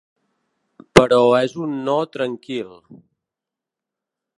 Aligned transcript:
Però 0.99 1.19
és 1.41 1.55
un 1.67 1.77
no 1.91 1.99
tranquil. 2.17 2.77